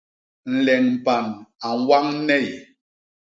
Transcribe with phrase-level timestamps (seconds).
[0.55, 1.25] Nleñ mpan
[1.67, 2.47] a ñwañ ney.